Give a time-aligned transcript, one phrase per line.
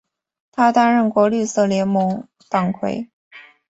[0.51, 3.07] 他担任过绿色联盟党魁。